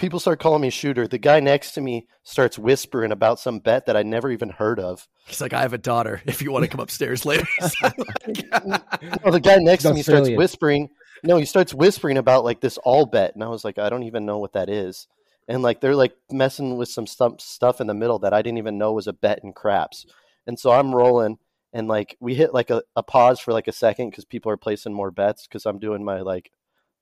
[0.00, 1.06] People start calling me shooter.
[1.06, 4.80] The guy next to me starts whispering about some bet that I never even heard
[4.80, 5.06] of.
[5.26, 6.22] He's like, I have a daughter.
[6.24, 7.46] If you want to come upstairs later.
[7.60, 10.88] well, the guy next to me starts whispering.
[11.22, 14.04] No, he starts whispering about like this all bet, and I was like, I don't
[14.04, 15.06] even know what that is.
[15.48, 18.58] And like they're like messing with some stuff stuff in the middle that I didn't
[18.58, 20.06] even know was a bet in craps.
[20.46, 21.36] And so I'm rolling,
[21.74, 24.56] and like we hit like a, a pause for like a second because people are
[24.56, 26.50] placing more bets because I'm doing my like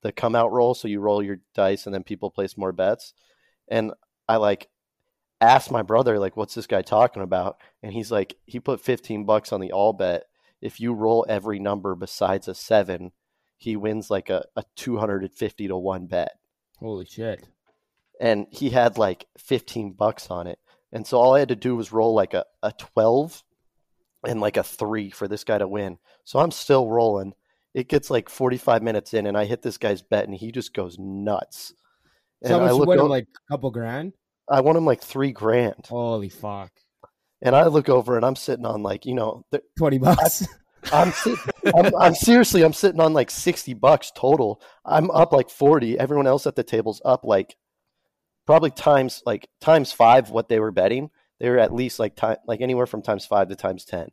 [0.03, 0.75] the come out roll.
[0.75, 3.15] So you roll your dice, and then people place more bets.
[3.69, 3.93] And
[4.29, 4.69] I like
[5.41, 9.25] asked my brother like, "What's this guy talking about?" And he's like, he put 15
[9.25, 10.25] bucks on the all bet.
[10.61, 13.13] If you roll every number besides a seven,
[13.57, 16.39] he wins like a, a 250 to one bet.
[16.79, 17.47] Holy shit.
[18.21, 20.59] And he had like 15 bucks on it.
[20.93, 23.43] And so all I had to do was roll like a, a 12
[24.27, 25.99] and like a three for this guy to win.
[26.25, 27.35] So I'm still rolling.
[27.79, 30.75] It gets like 45 minutes in, and I hit this guy's bet, and he just
[30.75, 31.73] goes nuts.
[32.45, 34.15] So And I look, him, like a couple grand?
[34.51, 36.73] I won him like three grand, Holy fuck.
[37.41, 39.45] and I look over, and I'm sitting on like you know,
[39.79, 40.45] 20 bucks.
[40.93, 41.39] I'm, sit-
[41.73, 44.61] I'm, I'm seriously, I'm sitting on like 60 bucks total.
[44.85, 46.01] I'm up like 40.
[46.01, 47.55] Everyone else at the table's up like
[48.45, 51.11] probably times like times five what they were betting.
[51.39, 54.09] They were at least like time like anywhere from times five to times 10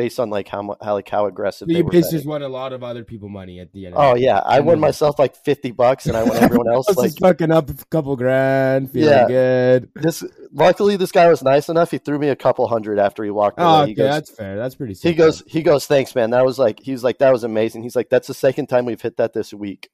[0.00, 2.48] based on like how how like how aggressive So they you basically just won a
[2.48, 3.94] lot of other people money at the end.
[3.98, 4.80] Oh yeah, I won Mm.
[4.80, 8.16] myself like 50 bucks and I won everyone else I like fucking up a couple
[8.16, 9.26] grand, feeling Yeah.
[9.28, 9.90] good.
[9.94, 10.24] this.
[10.54, 11.90] Luckily, this guy was nice enough.
[11.90, 13.68] He threw me a couple hundred after he walked away.
[13.68, 14.56] Oh, he okay, goes, that's fair.
[14.56, 14.92] That's pretty.
[14.94, 16.30] he Sick, goes, he goes, thanks, man.
[16.30, 17.82] That was like, he's like, that was amazing.
[17.82, 19.90] He's like, that's the second time we've hit that this week.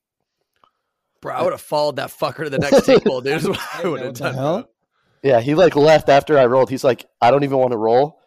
[1.21, 3.39] bro, I would have followed that fucker to the next table, dude.
[3.39, 4.65] Is what I would have done.
[5.23, 6.71] Yeah, he like left after I rolled.
[6.71, 8.21] He's like, I don't even want to roll.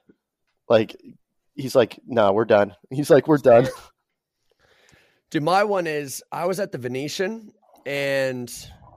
[0.68, 0.96] Like,
[1.60, 2.76] he's like, no, we're done.
[2.90, 3.68] He's like, we're done.
[5.30, 7.52] Dude, my one is I was at the Venetian
[7.86, 8.48] and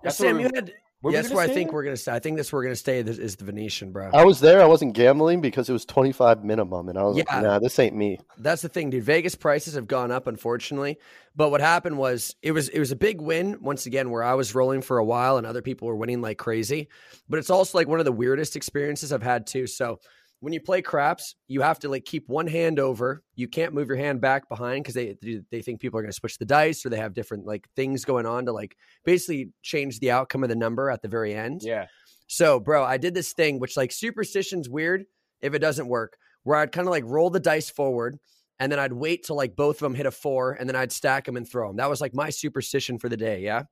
[0.02, 0.72] That's Sam, you had
[1.10, 2.12] yes, where I think we're gonna stay.
[2.12, 4.10] I think this we're gonna stay is, is the Venetian, bro.
[4.14, 4.62] I was there.
[4.62, 6.88] I wasn't gambling because it was 25 minimum.
[6.88, 7.24] And I was Yeah.
[7.30, 8.18] like, nah, this ain't me.
[8.38, 9.04] That's the thing, dude.
[9.04, 10.98] Vegas prices have gone up, unfortunately.
[11.34, 14.34] But what happened was it was it was a big win once again, where I
[14.34, 16.88] was rolling for a while and other people were winning like crazy.
[17.28, 19.66] But it's also like one of the weirdest experiences I've had too.
[19.66, 20.00] So
[20.42, 23.22] when you play craps, you have to like keep one hand over.
[23.36, 25.16] You can't move your hand back behind because they
[25.52, 28.04] they think people are going to switch the dice or they have different like things
[28.04, 31.60] going on to like basically change the outcome of the number at the very end.
[31.62, 31.86] Yeah.
[32.26, 35.04] So, bro, I did this thing which like superstition's weird
[35.40, 38.18] if it doesn't work, where I'd kind of like roll the dice forward
[38.58, 40.90] and then I'd wait till like both of them hit a four and then I'd
[40.90, 41.76] stack them and throw them.
[41.76, 43.42] That was like my superstition for the day.
[43.42, 43.62] Yeah.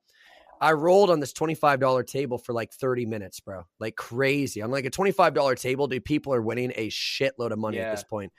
[0.61, 3.63] I rolled on this $25 table for like 30 minutes, bro.
[3.79, 4.61] Like crazy.
[4.61, 8.03] On like a $25 table, dude, people are winning a shitload of money at this
[8.03, 8.31] point.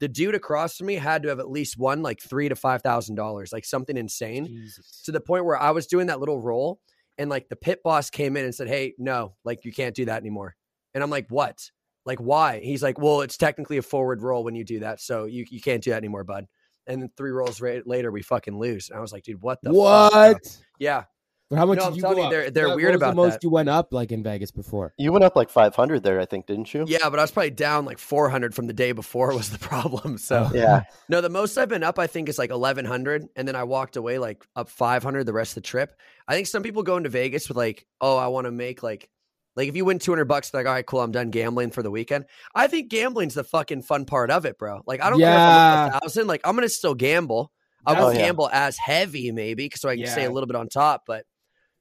[0.00, 2.82] The dude across from me had to have at least won like three to five
[2.82, 5.02] thousand dollars, like something insane Jesus.
[5.04, 6.80] to the point where I was doing that little roll
[7.16, 10.04] and like the pit boss came in and said, Hey, no, like you can't do
[10.06, 10.56] that anymore.
[10.94, 11.70] And I'm like, What?
[12.04, 12.60] Like, why?
[12.60, 15.00] He's like, Well, it's technically a forward roll when you do that.
[15.00, 16.46] So you, you can't do that anymore, bud.
[16.86, 18.88] And then three rolls ra- later, we fucking lose.
[18.88, 20.32] And I was like, Dude, what the fuck.
[20.34, 20.58] What?
[20.78, 21.04] Yeah.
[21.50, 22.30] But how much No, did I'm you telling go you, up?
[22.32, 23.42] they're- they're What weird was about the most that.
[23.44, 24.92] you went up like in Vegas before.
[24.98, 26.84] You went up like 500 there, I think, didn't you?
[26.86, 30.18] Yeah, but I was probably down like 400 from the day before was the problem.
[30.18, 30.54] So, oh.
[30.54, 30.82] Yeah.
[31.08, 33.28] no, the most I've been up, I think, is like 1100.
[33.34, 35.94] And then I walked away like up 500 the rest of the trip.
[36.26, 39.08] I think some people go into Vegas with like, oh, I want to make like,
[39.56, 41.90] like if you win 200 bucks, like, all right, cool, I'm done gambling for the
[41.90, 42.26] weekend.
[42.54, 44.82] I think gambling's the fucking fun part of it, bro.
[44.86, 45.86] Like, I don't care if I'm Yeah.
[45.96, 46.26] a thousand.
[46.26, 47.50] Like, I'm going to still gamble.
[47.86, 48.18] i won't Oh, yeah.
[48.26, 51.04] gamble as heavy, maybe, so I can stay a little bit on top.
[51.06, 51.24] But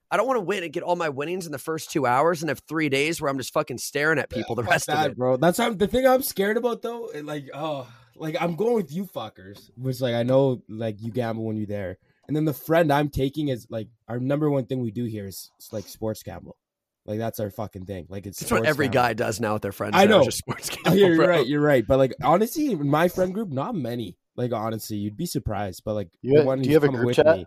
[0.10, 2.41] I don't want to win and get all my winnings in the first two hours
[2.41, 5.12] and have three days where I'm just fucking staring at people the rest that, of
[5.13, 5.17] it.
[5.17, 5.38] bro.
[5.38, 7.08] That's how, the thing I'm scared about though.
[7.10, 11.12] it, Like, oh, like I'm going with you fuckers, which like I know like you
[11.12, 14.65] gamble when you're there, and then the friend I'm taking is like our number one
[14.65, 16.58] thing we do here is, is, like sports gamble.
[17.06, 18.06] Like that's our fucking thing.
[18.10, 18.93] Like it's That's what every gamble.
[19.10, 19.93] guy does now with their friends.
[19.96, 20.24] I now, know.
[20.26, 21.28] Just sports Oh, yeah, you're bro.
[21.28, 21.48] right.
[21.48, 21.86] You're right.
[21.88, 24.17] But like honestly, in my friend group, not many.
[24.36, 25.84] Like honestly, you'd be surprised.
[25.86, 27.38] But like, You- the one do you have a group chat?
[27.38, 27.46] me-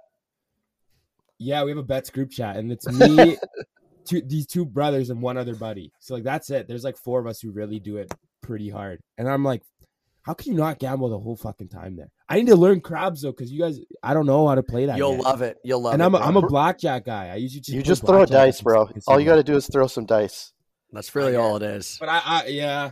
[1.40, 3.36] Yeah, we have a bets group chat, and it's me,
[4.04, 5.90] two, these two brothers, and one other buddy.
[5.98, 6.68] So like that's it.
[6.68, 9.62] There's like four of us who really do it pretty hard, and I'm like,
[10.22, 12.10] how can you not gamble the whole fucking time there?
[12.28, 14.86] I need to learn craps though, because you guys, I don't know how to play
[14.86, 14.98] that.
[14.98, 15.24] You'll yet.
[15.24, 15.56] love it.
[15.64, 16.06] You'll love and it.
[16.06, 16.24] And I'm a.
[16.24, 17.30] I'm a blackjack guy.
[17.30, 18.90] I usually just you just throw a dice, bro.
[19.06, 20.52] All you got to do is throw some dice.
[20.92, 21.96] That's really all it is.
[22.00, 22.90] But I, I yeah,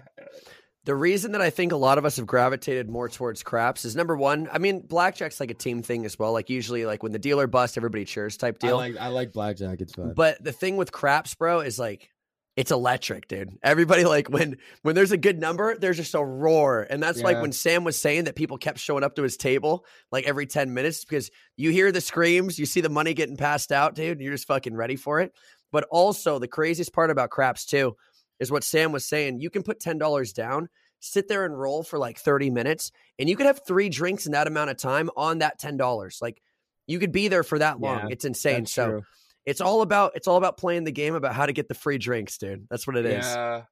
[0.88, 3.94] The reason that I think a lot of us have gravitated more towards craps is
[3.94, 4.48] number one.
[4.51, 6.33] I mean, blackjack's like a team thing as well.
[6.33, 8.79] Like usually, like when the dealer busts, everybody cheers type deal.
[8.79, 9.83] I like I like blackjack.
[9.83, 10.14] It's fun.
[10.16, 12.09] But the thing with craps, bro, is like
[12.57, 13.51] it's electric, dude.
[13.62, 17.42] Everybody like when when there's a good number, there's just a roar, and that's like
[17.42, 20.72] when Sam was saying that people kept showing up to his table like every ten
[20.72, 24.12] minutes because you hear the screams, you see the money getting passed out, dude.
[24.12, 25.33] And you're just fucking ready for it.
[25.70, 27.94] But also the craziest part about craps too
[28.40, 29.40] is what Sam was saying.
[29.40, 30.68] You can put ten dollars down,
[31.01, 34.33] sit there and roll for like thirty minutes, and you could have three drinks in
[34.33, 36.19] that amount of time on that ten dollars.
[36.21, 36.41] Like
[36.87, 37.99] you could be there for that long.
[37.99, 38.67] Yeah, it's insane.
[38.67, 39.03] So true.
[39.47, 41.99] it's all about it's all about playing the game about how to get the free
[41.99, 42.67] drinks, dude.
[42.71, 43.25] That's what it is.
[43.25, 43.63] Yeah.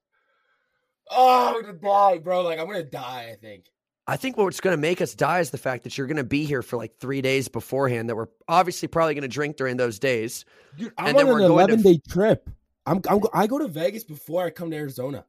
[1.10, 2.42] Oh, I'm gonna die, bro.
[2.42, 3.30] Like I'm gonna die.
[3.32, 3.66] I think.
[4.08, 6.22] I think what's going to make us die is the fact that you're going to
[6.22, 8.08] be here for like three days beforehand.
[8.08, 10.44] That we're obviously probably going to drink during those days.
[10.78, 12.48] Dude, I'm And then on we're an going to- 11 day trip.
[12.86, 15.24] I'm, I'm I go to Vegas before I come to Arizona.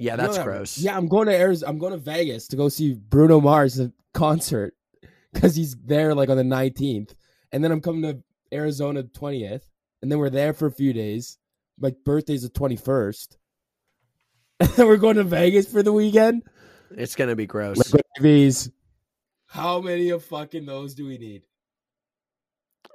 [0.00, 0.56] Yeah, You know that's that, right?
[0.56, 0.78] gross.
[0.78, 1.70] Yeah, I'm going to Arizona.
[1.70, 3.78] I'm going to Vegas to go see Bruno Mars
[4.14, 4.74] concert
[5.32, 7.14] because he's there like on the 19th,
[7.52, 9.62] and then I'm coming to Arizona 20th,
[10.02, 11.38] and then we're there for a few days.
[11.78, 13.36] My birthday's the 21st,
[14.60, 16.42] and then we're going to Vegas for the weekend.
[16.90, 17.92] it's going to be gross.
[19.46, 21.42] How many of fucking those do we need?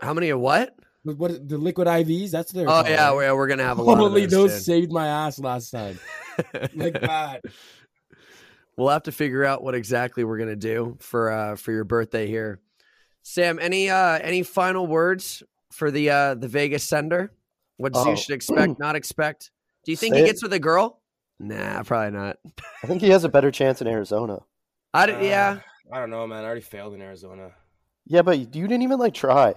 [0.02, 0.76] How many of what?
[1.06, 2.32] What, what the liquid IVs?
[2.32, 2.66] That's their.
[2.70, 4.66] Oh yeah, we're, we're going to have a lot Holy, of those those.
[4.66, 6.00] saved my ass last time.
[6.54, 6.76] dude.
[6.76, 7.42] Like that.
[8.76, 11.84] we'll have to figure out what exactly we're going to do for uh for your
[11.84, 12.60] birthday here.
[13.24, 17.32] Sam, any uh any final words for the uh the Vegas sender?
[17.78, 18.04] What Oh.
[18.04, 19.52] Zeus should expect, not expect?
[19.86, 20.28] Do you think Say he it.
[20.28, 21.02] gets with a girl?
[21.40, 22.38] Nah, probably not.
[22.84, 24.40] I think he has a better chance in Arizona.
[24.94, 25.60] I d- yeah.
[25.92, 26.44] I don't know, man.
[26.44, 27.52] I already failed in Arizona.
[28.08, 29.54] Yeah, but you didn't even like try.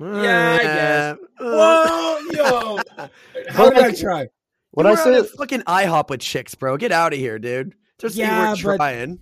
[0.00, 1.16] Yeah, I guess.
[1.38, 3.08] Uh, Whoa, yo!
[3.50, 4.28] How did I try?
[4.72, 6.76] When you I were say on a fucking IHOP with chicks, bro.
[6.76, 7.74] Get out of here, dude.
[7.98, 9.18] Just Yeah, you were trying.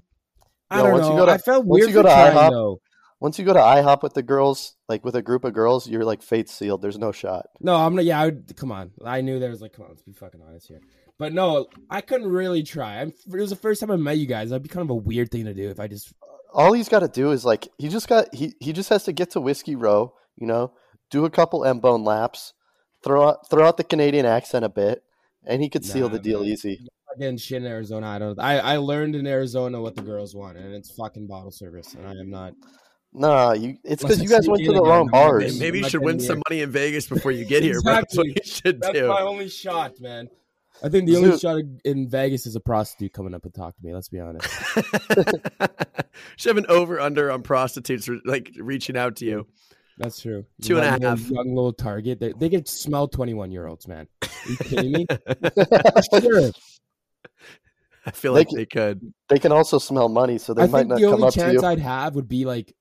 [0.70, 1.16] I Yo, don't once you know.
[1.20, 2.80] go to- I felt once weird you go to trying, IHOP- though.
[3.20, 6.04] once you go to IHOP with the girls, like with a group of girls, you're
[6.04, 6.82] like fate sealed.
[6.82, 7.46] There's no shot.
[7.60, 8.04] No, I'm not.
[8.04, 8.90] Yeah, I would, come on.
[9.04, 10.80] I knew there was like, come on, let's be fucking honest here.
[11.18, 13.00] But no, I couldn't really try.
[13.00, 14.50] I'm, it was the first time I met you guys.
[14.50, 16.12] That'd be kind of a weird thing to do if I just.
[16.52, 19.12] All he's got to do is like he just got he he just has to
[19.12, 20.72] get to Whiskey Row, you know,
[21.10, 22.52] do a couple M bone laps,
[23.04, 25.02] throw out throw out the Canadian accent a bit,
[25.46, 26.86] and he could seal Nah, the deal easy.
[27.16, 28.06] Again, shit in Arizona.
[28.08, 28.38] I don't.
[28.38, 32.06] I I learned in Arizona what the girls want, and it's fucking bottle service, and
[32.06, 32.52] I am not.
[33.12, 34.88] Nah, you it's because you guys went to the again.
[34.90, 35.58] wrong I'm Maybe, bars.
[35.60, 37.94] maybe you should win some money in Vegas before you get here, bro.
[37.94, 39.08] That's what you should That's do.
[39.08, 40.28] my only shot, man.
[40.84, 41.40] I think the only Zoot.
[41.40, 43.94] shot in Vegas is a prostitute coming up and talk to me.
[43.94, 44.46] Let's be honest.
[46.36, 49.46] should have an over under on prostitutes like reaching out to you.
[49.98, 50.44] That's true.
[50.62, 51.30] Two and a Young little- half.
[51.30, 52.20] Young little target.
[52.20, 54.06] They, they can smell 21 year olds, man.
[54.22, 55.06] Are you kidding me?
[56.20, 56.50] sure.
[58.06, 59.12] I feel They like c- they could.
[59.28, 61.54] They can also smell money, so they I might not the come up to chance
[61.60, 61.66] you.
[61.68, 62.74] I'd have would be like,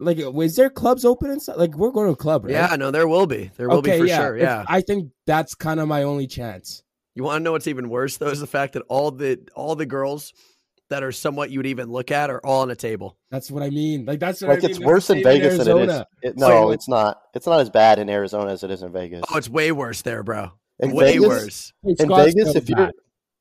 [0.00, 1.56] like, is there clubs open and stuff?
[1.56, 2.52] Like, we're going to a club, right?
[2.52, 3.50] Yeah, no, there will be.
[3.56, 4.16] There will okay, be for yeah.
[4.18, 4.36] sure.
[4.36, 4.64] If- Yeah.
[4.68, 6.82] I think that's kind of my only chance.
[7.14, 9.74] You want to know what's even worse though is the fact that all the all
[9.74, 10.32] the girls
[10.90, 13.16] that are somewhat you would even look at are all on a table.
[13.30, 14.04] That's what I mean.
[14.06, 14.70] Like, that's what Like I mean.
[14.70, 15.68] it's That's worse in same Vegas than it is.
[15.68, 16.06] Arizona.
[16.22, 17.20] It, no, what- it's not.
[17.34, 19.22] It's not as bad in Arizona as it is in Vegas.
[19.32, 20.52] Oh, it's way worse there, bro.
[20.80, 21.72] in way Vegas, worse.
[21.84, 22.94] Hey, in Vegas, Scottsdale's if you're bad.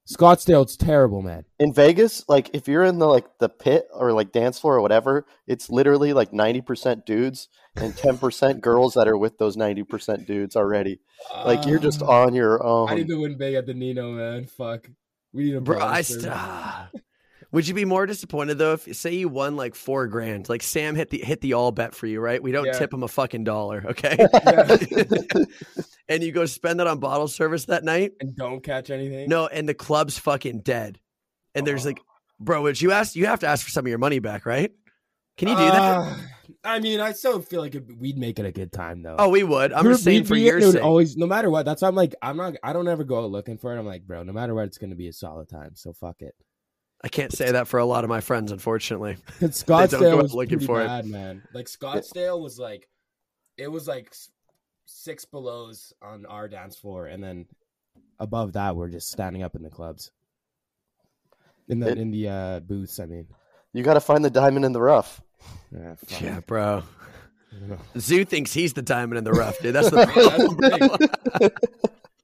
[0.10, 1.44] Scottsdale's terrible, man.
[1.60, 4.82] in Vegas, like if you're in the like the pit or like dance floor or
[4.82, 9.58] whatever, it's literally like ninety percent dudes and ten percent girls that are with those
[9.58, 11.02] ninety percent dudes already.
[11.46, 12.24] Like you're just Ah.
[12.24, 12.90] on your own.
[12.90, 14.46] I need to win big at the Nino, man.
[14.46, 14.90] Fuck.
[15.34, 16.24] We need a Bro, I service.
[16.24, 16.90] st- ah.
[17.54, 20.50] Would you be more disappointed though if say you won like four grand?
[20.50, 22.42] Like Sam hit the hit the all bet for you, right?
[22.44, 22.74] We don't Yeah.
[22.74, 24.18] tip him a fucking dollar, okay?
[26.10, 28.14] And you go spend it on bottle service that night.
[28.22, 29.28] and don't catch anything.
[29.28, 31.00] No, and the club's fucking dead.
[31.54, 31.90] And there's Oh.
[31.90, 32.00] like,
[32.40, 33.16] bro, would you ask?
[33.16, 34.72] You have to ask for some of your money back, right?
[35.38, 35.82] Can you do that?
[35.82, 36.16] Uh,
[36.64, 39.18] I mean, I still feel like we'd make it a good time though.
[39.20, 39.74] Oh, we would.
[39.74, 40.82] I'm just saying for your sake.
[40.82, 41.66] always, no matter what.
[41.66, 43.80] That's why I'm like, I'm not, I don't ever go out looking for it.
[43.80, 45.72] I'm like, bro, no matter what, it's gonna be a solid time.
[45.76, 46.34] So fuck it.
[47.08, 49.16] I can't say that for a lot of my friends, unfortunately.
[49.40, 51.06] Because Scottsdale was looking pretty for it.
[51.06, 51.42] man.
[51.54, 52.90] Like Scottsdale was like,
[53.58, 54.14] it was like
[54.86, 57.46] six belows on our dance floor, and then
[58.20, 60.12] above that, we're just standing up in the clubs,
[61.70, 63.00] in the It- in the uh, booths.
[63.00, 63.26] I mean,
[63.72, 65.22] You got to find the diamond in the rough.
[65.72, 65.96] yeah.
[66.22, 66.84] Yeah, bro.
[67.54, 67.80] I don't know.
[67.98, 69.74] Zoo thinks he's the diamond in the rough, dude.
[69.74, 70.58] That's the That's problem.
[70.58, 71.50] the thing.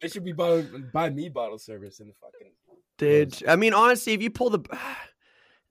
[0.01, 2.51] They should be bottle, buy me bottle service in the fucking.
[2.97, 3.45] Dude.
[3.47, 4.59] I mean, honestly, if you pull the,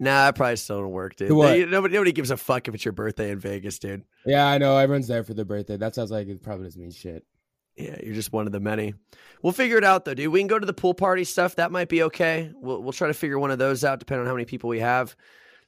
[0.00, 1.32] nah, it probably still don't work, dude.
[1.32, 1.58] What?
[1.58, 4.04] You- Nobody, nobody gives a fuck if it's your birthday in Vegas, dude.
[4.26, 4.76] Yeah, I know.
[4.76, 5.76] Everyone's there for their birthday.
[5.76, 7.24] That sounds like it probably doesn't mean shit.
[7.76, 8.92] Yeah, you're just one of the many.
[9.42, 10.30] We'll figure it out though, dude.
[10.30, 11.56] We can go to the pool party stuff.
[11.56, 12.50] That might be okay.
[12.54, 14.80] We'll we'll try to figure one of those out, depending on how many people we
[14.80, 15.16] have.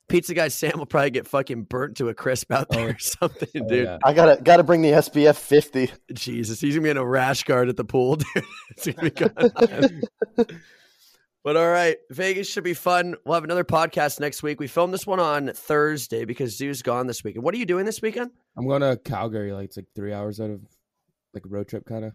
[0.06, 2.90] Pizza guy Sam will probably get fucking burnt to a crisp out oh, there Oh.
[2.90, 3.84] or something, Oh, dude.
[3.86, 3.96] yeah.
[4.04, 5.90] I gotta gotta bring the SPF 50.
[6.12, 8.44] Jesus, he's gonna be in a rash guard at the pool, dude.
[8.72, 10.60] It's gonna be going on.
[11.44, 13.14] But all right, Vegas should be fun.
[13.24, 14.58] We'll have another podcast next week.
[14.58, 17.44] We filmed this one on Thursday because Zoo's gone this weekend.
[17.44, 18.30] What are you doing this weekend?
[18.56, 19.52] I'm going to Calgary.
[19.52, 20.60] Like it's like three hours out of
[21.34, 22.12] like a road trip, kind of.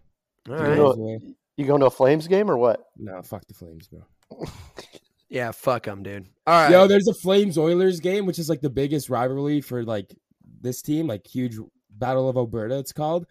[0.48, 0.76] All You right.
[0.76, 1.18] know-
[1.56, 2.80] You going to a Flames game or what?
[2.96, 4.02] No, fuck the Flames, bro.
[5.32, 6.26] Yeah, fuck them, dude.
[6.44, 6.72] All right.
[6.72, 10.12] Yo, there's a Flames Oilers game, which is like the biggest rivalry for like
[10.60, 11.56] this team, like huge
[11.88, 12.76] Battle of Alberta.
[12.80, 13.26] It's called.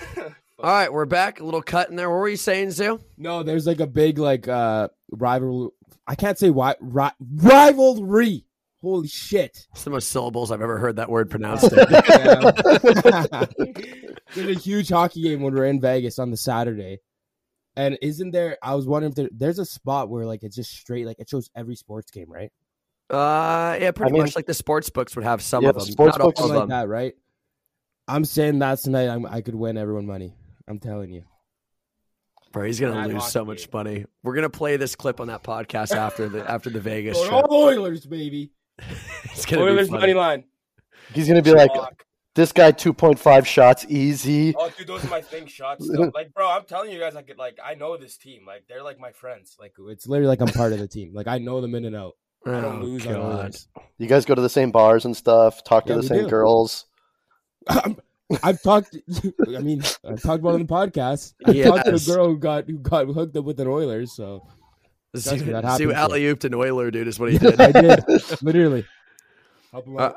[0.60, 1.38] All right, we're back.
[1.40, 2.10] A little cut in there.
[2.10, 3.00] What were you saying, Zoo?
[3.16, 5.72] No, there's like a big like uh rival.
[6.06, 8.44] I can't say why ri- rivalry.
[8.82, 9.66] Holy shit!
[9.72, 11.64] It's the most syllables I've ever heard that word pronounced.
[11.72, 11.78] in.
[14.34, 16.98] There's a huge hockey game when we're in Vegas on the Saturday.
[17.76, 18.56] And isn't there?
[18.62, 21.28] I was wondering if there, there's a spot where like it's just straight, like it
[21.28, 22.50] shows every sports game, right?
[23.10, 25.76] uh, yeah, pretty I mean- much like the sports books would have some Yeah, of
[25.76, 25.86] them.
[25.86, 26.68] sports Not all books of like them.
[26.70, 27.14] that, right?
[28.06, 29.08] I'm saying that tonight.
[29.08, 30.34] I'm, I could win everyone money.
[30.68, 31.24] I'm telling you.
[32.52, 33.70] Bro, he's gonna Bad lose so much game.
[33.72, 34.04] money.
[34.22, 37.44] We're gonna play this clip on that podcast after the after the Vegas Going trip.
[37.48, 38.50] all Oilers, baby.
[39.24, 40.44] It's gonna Oilers be money line.
[41.12, 41.70] He's gonna be like,
[42.34, 44.54] this guy 2.5 shots easy.
[44.56, 45.84] Oh, dude, those are my thing shots.
[45.86, 46.10] Still.
[46.14, 48.42] Like, bro, I'm telling you guys, I could like, I know this team.
[48.46, 49.56] Like, they're like my friends.
[49.60, 51.12] Like, it's literally like I'm part of the team.
[51.14, 52.14] Like, I know them in and out.
[52.46, 53.38] I don't Oh, lose on God.
[53.40, 53.68] Oilers.
[53.98, 56.28] You guys go to the same bars and stuff, talk to the same do.
[56.30, 56.86] girls.
[58.42, 58.96] I've talked.
[59.48, 61.34] I mean, I've talked about it on the podcast.
[61.46, 64.12] I talked to a girl who got who got hooked up with an Oilers.
[64.12, 64.46] So
[65.16, 66.00] Zoo, Trust that Zoo happens, yeah.
[66.00, 67.60] alley ooped an Oiler, dude, is what he did.
[67.60, 68.04] I did
[68.42, 68.84] literally.
[69.72, 70.12] Help him Uh.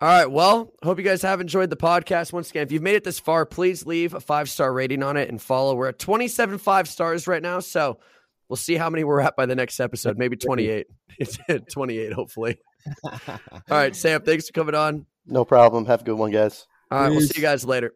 [0.00, 0.30] All right.
[0.30, 2.32] Well, hope you guys have enjoyed the podcast.
[2.32, 5.16] Once again, if you've made it this far, please leave a five star rating on
[5.16, 5.74] it and follow.
[5.74, 7.60] We're at 27 five stars right now.
[7.60, 7.98] So
[8.48, 10.18] we'll see how many we're at by the next episode.
[10.18, 10.86] Maybe 28.
[11.18, 12.58] It's at 28, hopefully.
[13.04, 13.38] All
[13.70, 15.06] right, Sam, thanks for coming on.
[15.26, 15.86] No problem.
[15.86, 16.66] Have a good one, guys.
[16.90, 17.94] All right, we'll see you guys later.